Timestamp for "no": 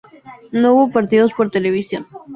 0.51-0.73